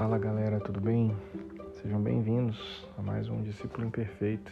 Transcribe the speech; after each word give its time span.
Fala 0.00 0.16
galera, 0.16 0.58
tudo 0.58 0.80
bem? 0.80 1.14
Sejam 1.74 2.00
bem-vindos 2.00 2.88
a 2.96 3.02
mais 3.02 3.28
um 3.28 3.42
Discípulo 3.42 3.86
Imperfeito. 3.86 4.50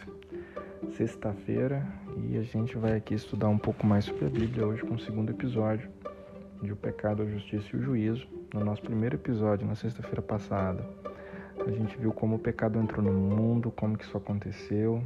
Sexta-feira 0.91 1.83
e 2.17 2.37
a 2.37 2.43
gente 2.43 2.77
vai 2.77 2.95
aqui 2.95 3.15
estudar 3.15 3.49
um 3.49 3.57
pouco 3.57 3.83
mais 3.83 4.05
sobre 4.05 4.27
a 4.27 4.29
Bíblia 4.29 4.67
hoje 4.67 4.83
com 4.83 4.93
o 4.93 4.99
segundo 4.99 5.31
episódio 5.31 5.89
de 6.61 6.71
O 6.71 6.75
Pecado, 6.75 7.23
a 7.23 7.25
Justiça 7.25 7.67
e 7.73 7.79
o 7.79 7.81
Juízo. 7.81 8.27
No 8.53 8.63
nosso 8.63 8.83
primeiro 8.83 9.15
episódio, 9.15 9.65
na 9.65 9.73
sexta-feira 9.73 10.21
passada, 10.21 10.87
a 11.65 11.71
gente 11.71 11.97
viu 11.97 12.13
como 12.13 12.35
o 12.35 12.39
pecado 12.39 12.77
entrou 12.77 13.03
no 13.03 13.11
mundo, 13.11 13.71
como 13.71 13.97
que 13.97 14.03
isso 14.03 14.17
aconteceu, 14.17 15.03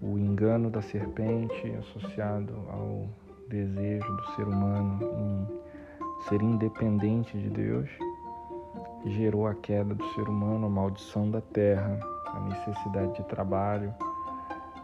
o 0.00 0.18
engano 0.18 0.70
da 0.70 0.80
serpente 0.80 1.70
associado 1.78 2.54
ao 2.70 3.06
desejo 3.46 4.10
do 4.16 4.26
ser 4.34 4.44
humano 4.44 4.98
em 5.02 6.26
ser 6.26 6.40
independente 6.40 7.36
de 7.36 7.50
Deus 7.50 8.07
gerou 9.06 9.46
a 9.46 9.54
queda 9.54 9.94
do 9.94 10.04
ser 10.14 10.28
humano, 10.28 10.66
a 10.66 10.70
maldição 10.70 11.30
da 11.30 11.40
terra, 11.40 11.98
a 12.26 12.40
necessidade 12.40 13.14
de 13.14 13.24
trabalho, 13.24 13.94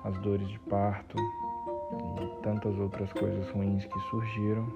as 0.05 0.17
dores 0.19 0.49
de 0.49 0.59
parto 0.61 1.17
e 1.19 2.43
tantas 2.43 2.79
outras 2.79 3.13
coisas 3.13 3.49
ruins 3.51 3.85
que 3.85 4.01
surgiram, 4.11 4.67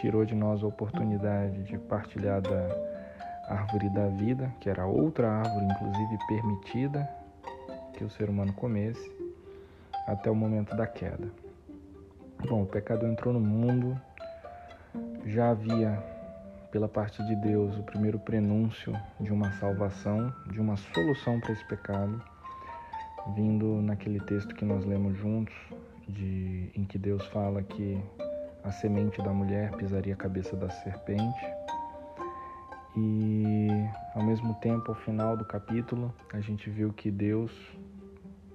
tirou 0.00 0.24
de 0.24 0.34
nós 0.34 0.62
a 0.62 0.66
oportunidade 0.66 1.62
de 1.64 1.78
partilhar 1.78 2.40
da 2.40 2.68
árvore 3.48 3.88
da 3.90 4.08
vida, 4.08 4.52
que 4.60 4.68
era 4.68 4.86
outra 4.86 5.30
árvore, 5.30 5.66
inclusive 5.66 6.18
permitida 6.28 7.08
que 7.94 8.04
o 8.04 8.10
ser 8.10 8.28
humano 8.28 8.52
comesse, 8.52 9.10
até 10.06 10.30
o 10.30 10.34
momento 10.34 10.76
da 10.76 10.86
queda. 10.86 11.28
Bom, 12.48 12.62
o 12.62 12.66
pecado 12.66 13.06
entrou 13.06 13.32
no 13.32 13.40
mundo, 13.40 13.98
já 15.24 15.50
havia 15.50 16.15
pela 16.70 16.88
parte 16.88 17.22
de 17.24 17.36
Deus 17.36 17.76
o 17.78 17.82
primeiro 17.82 18.18
prenúncio 18.18 18.92
de 19.20 19.32
uma 19.32 19.52
salvação, 19.52 20.32
de 20.50 20.60
uma 20.60 20.76
solução 20.76 21.40
para 21.40 21.52
esse 21.52 21.64
pecado, 21.66 22.22
vindo 23.34 23.80
naquele 23.82 24.20
texto 24.20 24.54
que 24.54 24.64
nós 24.64 24.84
lemos 24.84 25.16
juntos, 25.16 25.54
de, 26.08 26.70
em 26.74 26.84
que 26.84 26.98
Deus 26.98 27.24
fala 27.26 27.62
que 27.62 28.00
a 28.62 28.70
semente 28.70 29.20
da 29.22 29.32
mulher 29.32 29.72
pisaria 29.72 30.14
a 30.14 30.16
cabeça 30.16 30.56
da 30.56 30.68
serpente. 30.68 31.46
E 32.96 33.68
ao 34.14 34.22
mesmo 34.22 34.54
tempo, 34.54 34.90
ao 34.90 34.94
final 34.94 35.36
do 35.36 35.44
capítulo, 35.44 36.14
a 36.32 36.40
gente 36.40 36.70
viu 36.70 36.92
que 36.92 37.10
Deus 37.10 37.52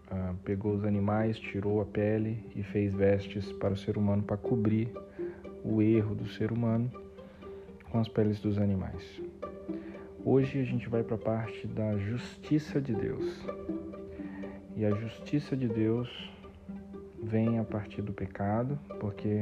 ah, 0.10 0.34
pegou 0.44 0.74
os 0.74 0.84
animais, 0.84 1.40
tirou 1.40 1.82
a 1.82 1.86
pele 1.86 2.50
e 2.56 2.64
fez 2.64 2.94
vestes 2.94 3.52
para 3.54 3.74
o 3.74 3.78
ser 3.78 3.98
humano 3.98 4.24
para 4.24 4.38
cobrir 4.38 4.92
o 5.64 5.82
erro 5.82 6.16
do 6.16 6.28
ser 6.28 6.52
humano 6.52 6.92
com 7.92 8.00
as 8.00 8.08
peles 8.08 8.40
dos 8.40 8.58
animais. 8.58 9.22
Hoje 10.24 10.60
a 10.60 10.64
gente 10.64 10.88
vai 10.88 11.04
para 11.04 11.16
a 11.16 11.20
parte 11.20 11.68
da 11.68 11.98
justiça 11.98 12.80
de 12.80 12.94
Deus. 12.94 13.46
E 14.76 14.86
a 14.86 14.92
justiça 14.92 15.58
de 15.58 15.68
Deus 15.68 16.10
vem 17.22 17.60
a 17.60 17.64
partir 17.64 18.02
do 18.02 18.14
pecado, 18.14 18.80
porque 19.00 19.42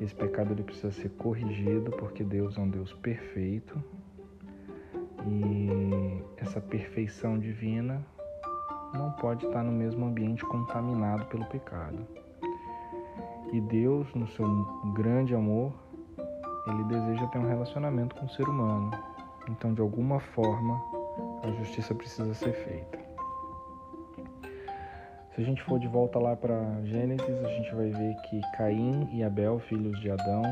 esse 0.00 0.14
pecado 0.14 0.52
ele 0.52 0.62
precisa 0.62 0.92
ser 0.92 1.08
corrigido, 1.10 1.90
porque 1.92 2.22
Deus 2.22 2.56
é 2.56 2.60
um 2.60 2.70
Deus 2.70 2.92
perfeito. 2.92 3.82
E 5.26 6.22
essa 6.36 6.60
perfeição 6.60 7.36
divina 7.36 8.04
não 8.94 9.10
pode 9.12 9.44
estar 9.44 9.64
no 9.64 9.72
mesmo 9.72 10.06
ambiente 10.06 10.44
contaminado 10.44 11.24
pelo 11.26 11.44
pecado. 11.46 12.06
E 13.52 13.60
Deus, 13.60 14.12
no 14.14 14.26
seu 14.28 14.46
grande 14.94 15.34
amor, 15.34 15.72
ele 16.66 16.84
deseja 16.84 17.26
ter 17.28 17.38
um 17.38 17.48
relacionamento 17.48 18.14
com 18.14 18.26
o 18.26 18.30
ser 18.30 18.48
humano. 18.48 18.90
Então, 19.48 19.72
de 19.72 19.80
alguma 19.80 20.18
forma, 20.18 20.82
a 21.42 21.50
justiça 21.52 21.94
precisa 21.94 22.34
ser 22.34 22.52
feita. 22.52 22.98
Se 25.34 25.42
a 25.42 25.44
gente 25.44 25.62
for 25.62 25.78
de 25.78 25.86
volta 25.86 26.18
lá 26.18 26.34
para 26.34 26.82
Gênesis, 26.84 27.44
a 27.44 27.48
gente 27.48 27.74
vai 27.74 27.90
ver 27.90 28.16
que 28.22 28.40
Caim 28.56 29.08
e 29.12 29.22
Abel, 29.22 29.58
filhos 29.60 30.00
de 30.00 30.10
Adão, 30.10 30.42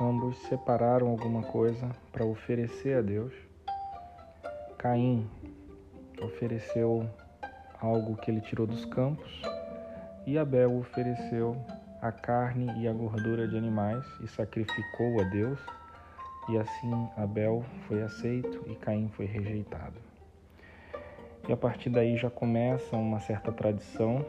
ambos 0.00 0.36
separaram 0.42 1.08
alguma 1.08 1.42
coisa 1.42 1.88
para 2.12 2.24
oferecer 2.24 2.98
a 2.98 3.00
Deus. 3.00 3.32
Caim 4.76 5.26
ofereceu 6.22 7.08
algo 7.80 8.16
que 8.16 8.30
ele 8.30 8.40
tirou 8.42 8.66
dos 8.66 8.84
campos 8.84 9.42
e 10.26 10.36
Abel 10.36 10.76
ofereceu 10.76 11.56
a 12.06 12.12
carne 12.12 12.72
e 12.80 12.86
a 12.86 12.92
gordura 12.92 13.48
de 13.48 13.56
animais 13.56 14.04
e 14.20 14.28
sacrificou 14.28 15.20
a 15.20 15.24
Deus, 15.24 15.58
e 16.48 16.56
assim 16.56 17.08
Abel 17.16 17.64
foi 17.88 18.02
aceito 18.02 18.62
e 18.70 18.76
Caim 18.76 19.08
foi 19.08 19.26
rejeitado. 19.26 20.00
E 21.48 21.52
a 21.52 21.56
partir 21.56 21.90
daí 21.90 22.16
já 22.16 22.30
começa 22.30 22.96
uma 22.96 23.20
certa 23.20 23.50
tradição 23.50 24.24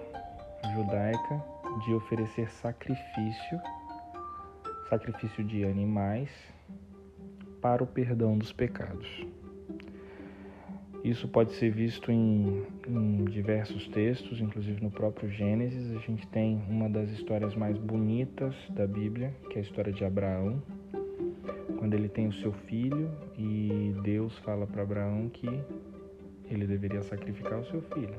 judaica 0.73 1.43
de 1.85 1.93
oferecer 1.93 2.49
sacrifício, 2.49 3.61
sacrifício 4.89 5.43
de 5.43 5.63
animais, 5.63 6.29
para 7.61 7.83
o 7.83 7.87
perdão 7.87 8.37
dos 8.37 8.51
pecados. 8.51 9.07
Isso 11.07 11.25
pode 11.25 11.53
ser 11.53 11.71
visto 11.71 12.11
em, 12.11 12.65
em, 12.85 13.23
diversos 13.23 13.87
textos, 13.87 14.41
inclusive 14.41 14.83
no 14.83 14.91
próprio 14.91 15.29
Gênesis. 15.29 15.95
A 15.95 15.99
gente 15.99 16.27
tem 16.27 16.61
uma 16.67 16.89
das 16.89 17.09
histórias 17.11 17.55
mais 17.55 17.77
bonitas 17.77 18.53
da 18.71 18.85
Bíblia, 18.85 19.33
que 19.49 19.55
é 19.55 19.59
a 19.59 19.61
história 19.61 19.93
de 19.93 20.03
Abraão, 20.03 20.61
quando 21.79 21.93
ele 21.93 22.09
tem 22.09 22.27
o 22.27 22.33
seu 22.33 22.51
filho 22.51 23.09
e 23.37 23.95
Deus 24.03 24.37
fala 24.39 24.67
para 24.67 24.81
Abraão 24.81 25.29
que 25.29 25.47
ele 26.51 26.67
deveria 26.67 27.01
sacrificar 27.03 27.59
o 27.61 27.65
seu 27.67 27.81
filho. 27.83 28.17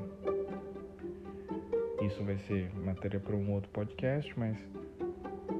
Isso 2.00 2.25
vai 2.25 2.38
ser 2.38 2.70
matéria 2.87 3.20
para 3.20 3.37
um 3.37 3.53
outro 3.53 3.69
podcast, 3.69 4.32
mas 4.34 4.56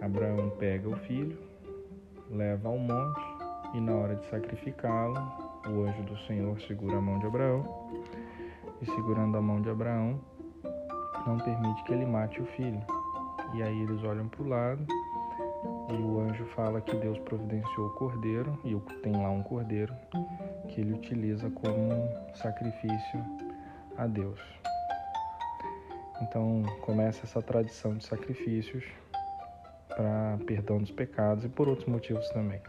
Abraão 0.01 0.49
pega 0.59 0.89
o 0.89 0.97
filho, 1.01 1.37
leva 2.31 2.71
ao 2.71 2.79
monte 2.79 3.21
e 3.75 3.81
na 3.83 3.93
hora 3.93 4.15
de 4.15 4.25
sacrificá-lo, 4.31 5.48
o 5.67 5.83
anjo 5.83 6.03
do 6.03 6.19
Senhor 6.27 6.61
segura 6.63 6.99
a 6.99 7.01
mão 7.01 7.19
de 7.19 7.27
Abraão 7.27 7.89
e, 8.81 8.87
segurando 8.87 9.37
a 9.37 9.43
mão 9.43 9.61
de 9.61 9.71
Abraão, 9.71 10.21
não 11.27 11.39
permite 11.39 11.83
que 11.85 11.93
ele 11.93 12.07
mate 12.07 12.41
o 12.41 12.47
filho. 12.47 12.81
E 13.55 13.63
aí 13.63 13.83
eles 13.83 14.03
olham 14.03 14.29
para 14.29 14.43
o 14.43 14.49
lado 14.49 14.87
e 15.91 16.03
o 16.03 16.21
anjo 16.21 16.45
fala 16.55 16.81
que 16.81 16.95
Deus 16.97 17.19
providenciou 17.21 17.89
o 17.89 17.95
cordeiro 17.95 18.59
e 18.65 18.79
tem 19.03 19.13
lá 19.13 19.31
um 19.31 19.43
cordeiro 19.43 19.95
que 20.69 20.81
ele 20.81 20.93
utiliza 20.93 21.51
como 21.51 21.91
sacrifício 22.35 23.25
a 23.97 24.07
Deus. 24.07 24.41
Então 26.23 26.63
começa 26.83 27.25
essa 27.25 27.41
tradição 27.41 27.97
de 27.97 28.05
sacrifícios 28.05 28.85
para 29.89 30.39
perdão 30.47 30.79
dos 30.79 30.91
pecados 30.91 31.45
e 31.45 31.49
por 31.49 31.69
outros 31.69 31.89
motivos 31.89 32.29
também. 32.31 32.61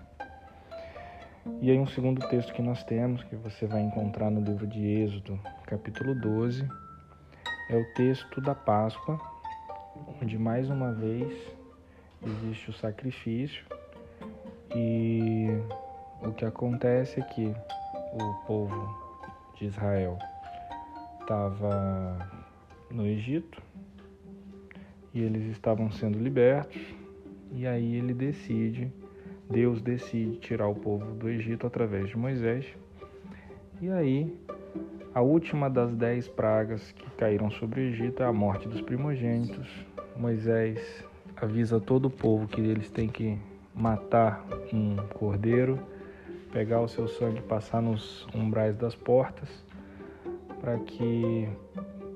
E 1.62 1.70
aí 1.70 1.78
um 1.78 1.88
segundo 1.88 2.26
texto 2.30 2.54
que 2.54 2.62
nós 2.62 2.84
temos, 2.84 3.24
que 3.24 3.36
você 3.36 3.66
vai 3.66 3.82
encontrar 3.82 4.30
no 4.30 4.42
livro 4.42 4.66
de 4.66 4.80
Êxodo, 4.86 5.40
capítulo 5.66 6.16
12, 6.16 6.68
é 7.70 7.76
o 7.76 7.94
texto 7.94 8.40
da 8.40 8.56
Páscoa, 8.56 9.20
onde 10.22 10.38
mais 10.38 10.70
uma 10.70 10.94
vez 10.94 11.34
existe 12.26 12.70
o 12.70 12.74
sacrifício. 12.74 13.66
E 14.76 15.48
o 16.22 16.32
que 16.32 16.46
acontece 16.46 17.20
é 17.20 17.24
que 17.24 17.54
o 18.14 18.34
povo 18.46 18.98
de 19.58 19.66
Israel 19.66 20.18
estava 21.20 22.30
no 22.90 23.06
Egito 23.06 23.62
e 25.14 25.22
eles 25.22 25.46
estavam 25.52 25.92
sendo 25.92 26.18
libertos. 26.18 26.82
E 27.52 27.68
aí 27.68 27.96
ele 27.96 28.14
decide 28.14 28.92
Deus 29.50 29.82
decide 29.82 30.38
tirar 30.38 30.68
o 30.68 30.76
povo 30.76 31.16
do 31.16 31.28
Egito 31.28 31.66
através 31.66 32.08
de 32.08 32.16
Moisés. 32.16 32.68
E 33.82 33.90
aí, 33.90 34.38
a 35.14 35.22
última 35.22 35.68
das 35.68 35.96
dez 35.96 36.28
pragas 36.28 36.92
que 36.92 37.10
caíram 37.12 37.50
sobre 37.50 37.82
o 37.82 37.84
Egito 37.86 38.22
é 38.22 38.28
a 38.28 38.32
morte 38.32 38.68
dos 38.68 38.80
primogênitos. 38.80 39.68
Moisés 40.16 41.04
avisa 41.36 41.80
todo 41.80 42.06
o 42.06 42.10
povo 42.12 42.48
que 42.48 42.62
eles 42.62 42.92
têm 42.92 43.08
que 43.08 43.40
matar 43.74 44.46
um 44.72 44.98
cordeiro, 45.16 45.80
pegar 46.52 46.82
o 46.82 46.88
seu 46.88 47.08
sangue 47.08 47.40
e 47.40 47.42
passar 47.42 47.82
nos 47.82 48.28
umbrais 48.36 48.78
das 48.78 48.94
portas, 48.94 49.50
para 50.62 50.78
que 50.78 51.50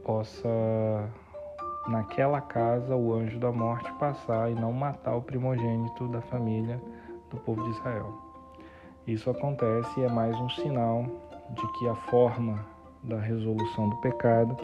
possa 0.04 1.10
naquela 1.88 2.42
casa 2.42 2.96
o 2.96 3.12
anjo 3.12 3.40
da 3.40 3.52
morte 3.52 3.92
passar 3.94 4.52
e 4.52 4.54
não 4.54 4.72
matar 4.72 5.16
o 5.16 5.22
primogênito 5.22 6.08
da 6.10 6.22
família 6.22 6.80
do 7.34 7.40
povo 7.42 7.64
de 7.64 7.72
Israel. 7.72 8.14
Isso 9.08 9.30
acontece 9.30 10.00
e 10.00 10.04
é 10.04 10.10
mais 10.10 10.40
um 10.40 10.50
sinal 10.50 11.06
de 11.50 11.80
que 11.80 11.90
a 11.90 11.96
forma 11.96 12.66
da 13.04 13.20
resolução 13.20 13.90
do 13.90 13.98
pecado 13.98 14.56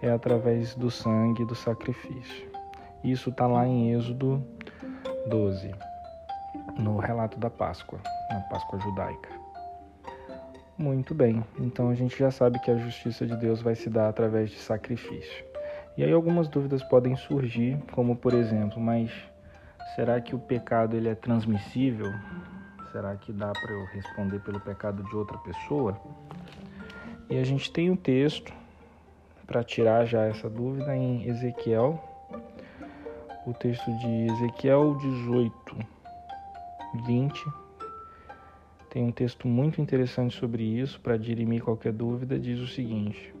é 0.00 0.10
através 0.10 0.74
do 0.74 0.90
sangue 0.90 1.42
e 1.42 1.46
do 1.46 1.54
sacrifício. 1.54 2.48
Isso 3.02 3.30
está 3.30 3.46
lá 3.46 3.66
em 3.66 3.92
Êxodo 3.92 4.42
12, 5.28 5.74
no 6.78 6.98
relato 6.98 7.38
da 7.38 7.50
Páscoa, 7.50 7.98
na 8.30 8.40
Páscoa 8.42 8.78
judaica. 8.78 9.30
Muito 10.76 11.14
bem, 11.14 11.44
então 11.58 11.88
a 11.88 11.94
gente 11.94 12.18
já 12.18 12.30
sabe 12.30 12.58
que 12.58 12.70
a 12.70 12.76
justiça 12.76 13.26
de 13.26 13.36
Deus 13.36 13.62
vai 13.62 13.74
se 13.74 13.88
dar 13.88 14.08
através 14.08 14.50
de 14.50 14.56
sacrifício. 14.56 15.44
E 15.96 16.02
aí 16.02 16.12
algumas 16.12 16.48
dúvidas 16.48 16.82
podem 16.82 17.16
surgir, 17.16 17.78
como 17.92 18.16
por 18.16 18.34
exemplo, 18.34 18.80
mas 18.80 19.10
será 19.94 20.20
que 20.20 20.34
o 20.34 20.38
pecado 20.38 20.96
ele 20.96 21.08
é 21.08 21.14
transmissível? 21.14 22.12
Será 22.92 23.16
que 23.16 23.32
dá 23.32 23.52
para 23.52 23.72
eu 23.72 23.84
responder 23.86 24.40
pelo 24.40 24.60
pecado 24.60 25.02
de 25.02 25.16
outra 25.16 25.36
pessoa? 25.38 26.00
E 27.28 27.38
a 27.38 27.44
gente 27.44 27.72
tem 27.72 27.90
um 27.90 27.96
texto 27.96 28.52
para 29.46 29.62
tirar 29.62 30.04
já 30.06 30.24
essa 30.24 30.48
dúvida 30.48 30.96
em 30.96 31.28
Ezequiel, 31.28 32.02
o 33.46 33.52
texto 33.52 33.90
de 33.98 34.32
Ezequiel 34.32 34.96
18, 34.96 35.76
20. 37.06 37.44
Tem 38.90 39.04
um 39.04 39.12
texto 39.12 39.48
muito 39.48 39.80
interessante 39.80 40.36
sobre 40.36 40.62
isso, 40.62 41.00
para 41.00 41.16
dirimir 41.16 41.62
qualquer 41.62 41.92
dúvida, 41.92 42.38
diz 42.38 42.60
o 42.60 42.68
seguinte: 42.68 43.34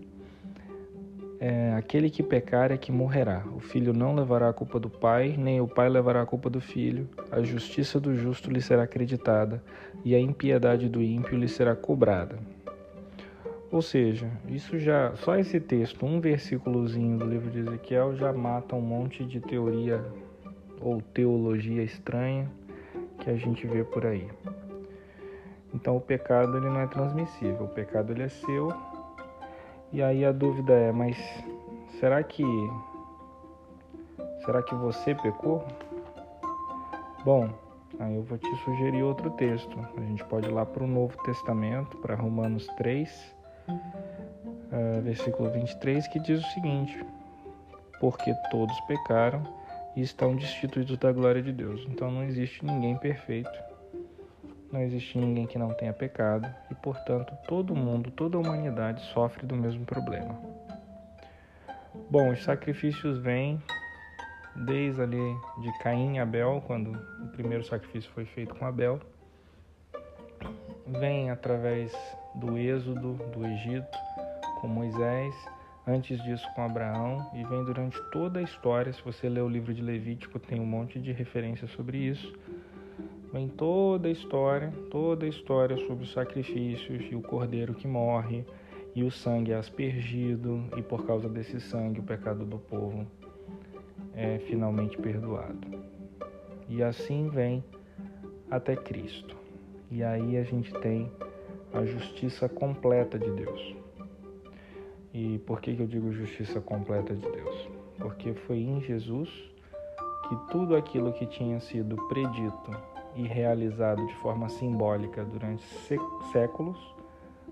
é, 1.44 1.74
Aquele 1.74 2.08
que 2.08 2.22
pecar 2.22 2.72
é 2.72 2.78
que 2.78 2.90
morrerá. 2.90 3.44
O 3.54 3.60
filho 3.60 3.92
não 3.92 4.14
levará 4.14 4.48
a 4.48 4.52
culpa 4.54 4.80
do 4.80 4.88
pai, 4.88 5.34
nem 5.36 5.60
o 5.60 5.68
pai 5.68 5.90
levará 5.90 6.22
a 6.22 6.26
culpa 6.26 6.48
do 6.48 6.58
filho. 6.58 7.06
A 7.30 7.42
justiça 7.42 8.00
do 8.00 8.14
justo 8.14 8.50
lhe 8.50 8.62
será 8.62 8.84
acreditada, 8.84 9.62
e 10.02 10.14
a 10.14 10.18
impiedade 10.18 10.88
do 10.88 11.02
ímpio 11.02 11.36
lhe 11.36 11.46
será 11.46 11.76
cobrada. 11.76 12.38
Ou 13.70 13.82
seja, 13.82 14.30
isso 14.48 14.78
já 14.78 15.14
só 15.16 15.36
esse 15.36 15.60
texto, 15.60 16.06
um 16.06 16.18
versículozinho 16.18 17.18
do 17.18 17.26
livro 17.26 17.50
de 17.50 17.58
Ezequiel 17.58 18.16
já 18.16 18.32
mata 18.32 18.74
um 18.74 18.80
monte 18.80 19.22
de 19.22 19.38
teoria 19.38 20.02
ou 20.80 21.02
teologia 21.02 21.82
estranha 21.82 22.50
que 23.18 23.28
a 23.28 23.36
gente 23.36 23.66
vê 23.66 23.84
por 23.84 24.06
aí. 24.06 24.26
Então 25.74 25.94
o 25.94 26.00
pecado 26.00 26.56
ele 26.56 26.70
não 26.70 26.80
é 26.80 26.86
transmissível, 26.86 27.64
o 27.64 27.68
pecado 27.68 28.12
ele 28.12 28.22
é 28.22 28.28
seu. 28.28 28.93
E 29.92 30.02
aí 30.02 30.24
a 30.24 30.32
dúvida 30.32 30.72
é, 30.72 30.92
mas 30.92 31.16
será 32.00 32.22
que 32.22 32.44
será 34.44 34.62
que 34.62 34.74
você 34.74 35.14
pecou? 35.14 35.64
Bom, 37.24 37.48
aí 37.98 38.14
eu 38.14 38.22
vou 38.22 38.36
te 38.36 38.54
sugerir 38.64 39.02
outro 39.02 39.30
texto. 39.30 39.78
A 39.96 40.00
gente 40.00 40.24
pode 40.24 40.48
ir 40.48 40.52
lá 40.52 40.66
para 40.66 40.84
o 40.84 40.86
Novo 40.86 41.16
Testamento, 41.22 41.96
para 41.98 42.14
Romanos 42.14 42.66
3, 42.76 43.34
uh, 43.68 45.00
versículo 45.02 45.50
23, 45.50 46.06
que 46.08 46.18
diz 46.18 46.44
o 46.44 46.50
seguinte: 46.50 47.04
Porque 48.00 48.34
todos 48.50 48.78
pecaram 48.82 49.42
e 49.96 50.02
estão 50.02 50.34
destituídos 50.36 50.98
da 50.98 51.12
glória 51.12 51.42
de 51.42 51.52
Deus. 51.52 51.86
Então 51.88 52.10
não 52.10 52.24
existe 52.24 52.64
ninguém 52.64 52.96
perfeito, 52.98 53.58
não 54.74 54.82
existe 54.82 55.16
ninguém 55.16 55.46
que 55.46 55.56
não 55.56 55.72
tenha 55.72 55.92
pecado 55.92 56.52
e, 56.68 56.74
portanto, 56.74 57.32
todo 57.46 57.76
mundo, 57.76 58.10
toda 58.10 58.36
a 58.36 58.40
humanidade 58.40 59.00
sofre 59.12 59.46
do 59.46 59.54
mesmo 59.54 59.86
problema. 59.86 60.36
Bom, 62.10 62.32
os 62.32 62.42
sacrifícios 62.42 63.18
vêm 63.18 63.62
desde 64.56 65.00
ali 65.00 65.36
de 65.62 65.78
Caim 65.78 66.16
e 66.16 66.18
Abel, 66.18 66.62
quando 66.66 66.90
o 67.22 67.28
primeiro 67.28 67.64
sacrifício 67.64 68.10
foi 68.10 68.24
feito 68.24 68.54
com 68.56 68.66
Abel, 68.66 69.00
vem 70.86 71.30
através 71.30 71.92
do 72.34 72.58
êxodo 72.58 73.14
do 73.32 73.46
Egito 73.46 73.96
com 74.60 74.66
Moisés, 74.66 75.34
antes 75.86 76.20
disso 76.24 76.46
com 76.54 76.62
Abraão 76.62 77.30
e 77.32 77.44
vem 77.44 77.64
durante 77.64 78.00
toda 78.10 78.40
a 78.40 78.42
história. 78.42 78.92
Se 78.92 79.02
você 79.02 79.28
ler 79.28 79.42
o 79.42 79.48
livro 79.48 79.72
de 79.72 79.82
Levítico, 79.82 80.40
tem 80.40 80.60
um 80.60 80.66
monte 80.66 80.98
de 80.98 81.12
referências 81.12 81.70
sobre 81.70 81.98
isso. 81.98 82.32
Vem 83.34 83.48
toda 83.48 84.06
a 84.06 84.12
história, 84.12 84.72
toda 84.92 85.26
a 85.26 85.28
história 85.28 85.76
sobre 85.88 86.04
os 86.04 86.12
sacrifícios 86.12 87.04
e 87.10 87.16
o 87.16 87.20
cordeiro 87.20 87.74
que 87.74 87.88
morre 87.88 88.44
e 88.94 89.02
o 89.02 89.10
sangue 89.10 89.50
é 89.50 89.56
aspergido 89.56 90.62
e 90.76 90.82
por 90.82 91.04
causa 91.04 91.28
desse 91.28 91.60
sangue 91.60 91.98
o 91.98 92.04
pecado 92.04 92.44
do 92.44 92.60
povo 92.60 93.04
é 94.14 94.38
finalmente 94.38 94.96
perdoado. 94.96 95.66
E 96.68 96.80
assim 96.80 97.28
vem 97.28 97.64
até 98.48 98.76
Cristo. 98.76 99.34
E 99.90 100.04
aí 100.04 100.36
a 100.36 100.44
gente 100.44 100.72
tem 100.74 101.10
a 101.72 101.84
justiça 101.84 102.48
completa 102.48 103.18
de 103.18 103.32
Deus. 103.32 103.74
E 105.12 105.40
por 105.40 105.60
que, 105.60 105.74
que 105.74 105.82
eu 105.82 105.88
digo 105.88 106.12
justiça 106.12 106.60
completa 106.60 107.12
de 107.12 107.28
Deus? 107.28 107.68
Porque 107.98 108.32
foi 108.32 108.58
em 108.58 108.80
Jesus 108.80 109.28
que 110.28 110.36
tudo 110.52 110.76
aquilo 110.76 111.12
que 111.12 111.26
tinha 111.26 111.58
sido 111.58 111.96
predito 112.06 112.93
e 113.14 113.26
realizado 113.26 114.04
de 114.06 114.14
forma 114.16 114.48
simbólica 114.48 115.24
durante 115.24 115.64
séculos 116.32 116.78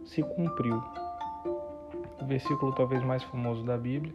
se 0.05 0.23
cumpriu. 0.23 0.83
O 2.21 2.27
versículo 2.27 2.73
talvez 2.73 3.03
mais 3.03 3.23
famoso 3.25 3.65
da 3.65 3.77
Bíblia 3.77 4.15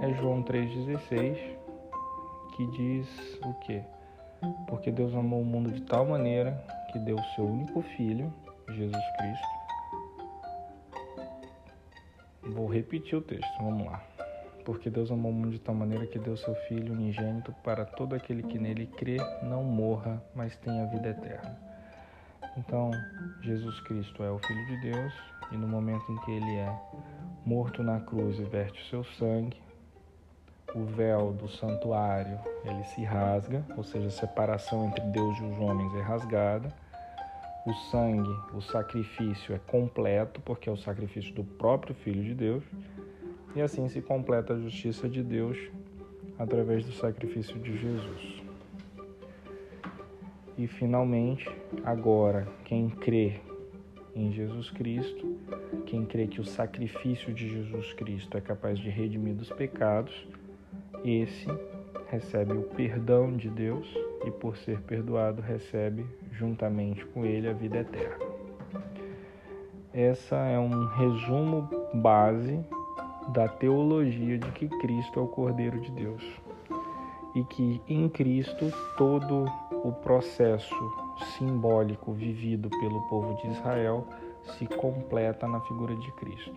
é 0.00 0.12
João 0.14 0.42
3,16, 0.42 1.56
que 2.56 2.66
diz 2.68 3.38
o 3.44 3.54
quê? 3.60 3.82
Porque 4.66 4.90
Deus 4.90 5.14
amou 5.14 5.40
o 5.40 5.44
mundo 5.44 5.70
de 5.70 5.82
tal 5.82 6.04
maneira 6.04 6.62
que 6.92 6.98
deu 6.98 7.16
o 7.16 7.24
seu 7.34 7.44
único 7.44 7.82
filho 7.82 8.32
Jesus 8.68 9.04
Cristo. 9.18 9.48
Vou 12.42 12.66
repetir 12.68 13.18
o 13.18 13.22
texto, 13.22 13.56
vamos 13.58 13.86
lá. 13.86 14.02
Porque 14.64 14.88
Deus 14.88 15.10
amou 15.10 15.30
o 15.30 15.34
mundo 15.34 15.50
de 15.50 15.58
tal 15.58 15.74
maneira 15.74 16.06
que 16.06 16.18
deu 16.18 16.36
seu 16.36 16.54
Filho 16.54 16.94
unigênito 16.94 17.52
para 17.62 17.84
todo 17.84 18.14
aquele 18.14 18.42
que 18.42 18.58
nele 18.58 18.86
crê 18.86 19.18
não 19.42 19.62
morra, 19.62 20.22
mas 20.34 20.56
tenha 20.56 20.86
vida 20.86 21.10
eterna. 21.10 21.56
Então, 22.56 22.90
Jesus 23.42 23.80
Cristo 23.80 24.22
é 24.22 24.30
o 24.30 24.38
Filho 24.38 24.66
de 24.66 24.80
Deus 24.92 25.12
e 25.52 25.56
no 25.56 25.66
momento 25.66 26.10
em 26.10 26.16
que 26.18 26.30
ele 26.30 26.56
é 26.56 26.80
morto 27.44 27.82
na 27.82 28.00
cruz 28.00 28.38
e 28.38 28.44
verte 28.44 28.80
o 28.80 28.86
seu 28.86 29.04
sangue, 29.04 29.60
o 30.74 30.84
véu 30.84 31.32
do 31.32 31.48
santuário 31.48 32.38
ele 32.64 32.82
se 32.84 33.04
rasga, 33.04 33.64
ou 33.76 33.84
seja, 33.84 34.08
a 34.08 34.10
separação 34.10 34.86
entre 34.86 35.04
Deus 35.06 35.38
e 35.38 35.44
os 35.44 35.58
homens 35.58 35.94
é 35.94 36.00
rasgada 36.00 36.72
o 37.66 37.72
sangue, 37.90 38.28
o 38.52 38.60
sacrifício 38.60 39.54
é 39.54 39.58
completo, 39.58 40.40
porque 40.42 40.68
é 40.68 40.72
o 40.72 40.76
sacrifício 40.76 41.32
do 41.34 41.42
próprio 41.42 41.94
Filho 41.94 42.22
de 42.22 42.34
Deus, 42.34 42.62
e 43.54 43.62
assim 43.62 43.88
se 43.88 44.00
completa 44.02 44.54
a 44.54 44.58
justiça 44.58 45.08
de 45.08 45.22
Deus 45.22 45.58
através 46.38 46.84
do 46.84 46.92
sacrifício 46.92 47.58
de 47.58 47.76
Jesus. 47.76 48.42
E 50.56 50.66
finalmente, 50.66 51.48
agora, 51.84 52.46
quem 52.64 52.88
crê 52.88 53.40
em 54.14 54.32
Jesus 54.32 54.70
Cristo, 54.70 55.36
quem 55.86 56.04
crê 56.04 56.26
que 56.26 56.40
o 56.40 56.44
sacrifício 56.44 57.32
de 57.34 57.48
Jesus 57.48 57.92
Cristo 57.94 58.36
é 58.36 58.40
capaz 58.40 58.78
de 58.78 58.88
redimir 58.88 59.34
dos 59.34 59.50
pecados, 59.50 60.26
esse 61.04 61.46
recebe 62.08 62.52
o 62.52 62.62
perdão 62.62 63.36
de 63.36 63.50
Deus 63.50 63.86
e, 64.24 64.30
por 64.30 64.56
ser 64.56 64.80
perdoado, 64.82 65.42
recebe 65.42 66.06
juntamente 66.32 67.04
com 67.06 67.24
ele 67.24 67.48
a 67.48 67.52
vida 67.52 67.78
eterna. 67.78 68.24
Essa 69.92 70.36
é 70.36 70.58
um 70.58 70.86
resumo 70.86 71.68
base 71.94 72.64
da 73.28 73.48
teologia 73.48 74.38
de 74.38 74.50
que 74.52 74.68
Cristo 74.80 75.20
é 75.20 75.22
o 75.22 75.26
Cordeiro 75.26 75.80
de 75.80 75.90
Deus 75.90 76.22
e 77.34 77.42
que 77.44 77.80
em 77.88 78.08
Cristo 78.08 78.72
todo 78.96 79.44
o 79.82 79.92
processo 79.92 80.74
simbólico 81.36 82.12
vivido 82.12 82.70
pelo 82.70 83.00
povo 83.08 83.34
de 83.42 83.48
Israel 83.48 84.06
se 84.56 84.66
completa 84.66 85.48
na 85.48 85.60
figura 85.60 85.94
de 85.96 86.12
Cristo. 86.12 86.56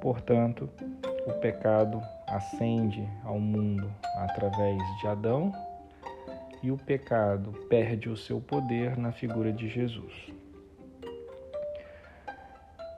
Portanto, 0.00 0.68
o 1.26 1.32
pecado 1.40 2.00
ascende 2.26 3.06
ao 3.24 3.38
mundo 3.38 3.90
através 4.16 4.78
de 5.00 5.06
Adão 5.06 5.52
e 6.62 6.70
o 6.70 6.76
pecado 6.76 7.52
perde 7.68 8.08
o 8.08 8.16
seu 8.16 8.40
poder 8.40 8.96
na 8.96 9.12
figura 9.12 9.52
de 9.52 9.68
Jesus. 9.68 10.12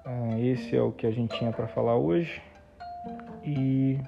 Ah, 0.04 0.38
esse 0.38 0.76
é 0.76 0.82
o 0.82 0.90
que 0.90 1.06
a 1.06 1.10
gente 1.12 1.38
tinha 1.38 1.52
para 1.52 1.68
falar 1.68 1.96
hoje 1.96 2.42
e 3.44 4.00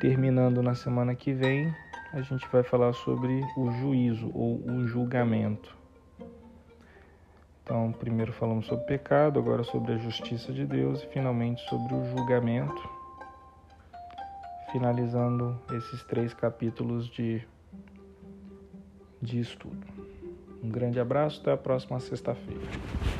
terminando 0.00 0.62
na 0.62 0.74
semana 0.74 1.14
que 1.14 1.32
vem 1.32 1.72
a 2.12 2.20
gente 2.22 2.46
vai 2.48 2.64
falar 2.64 2.92
sobre 2.92 3.40
o 3.56 3.70
juízo 3.70 4.32
ou 4.34 4.56
o 4.56 4.88
julgamento. 4.88 5.78
Então, 7.62 7.92
primeiro 7.92 8.32
falamos 8.32 8.66
sobre 8.66 8.84
pecado, 8.84 9.38
agora 9.38 9.62
sobre 9.62 9.92
a 9.92 9.98
justiça 9.98 10.52
de 10.52 10.66
Deus 10.66 11.04
e 11.04 11.06
finalmente 11.06 11.62
sobre 11.68 11.94
o 11.94 12.04
julgamento, 12.16 12.90
finalizando 14.72 15.56
esses 15.72 16.02
três 16.02 16.34
capítulos 16.34 17.08
de 17.08 17.46
de 19.22 19.38
estudo. 19.38 19.86
Um 20.62 20.68
grande 20.68 20.98
abraço, 20.98 21.40
até 21.42 21.52
a 21.52 21.56
próxima 21.56 22.00
sexta-feira. 22.00 23.19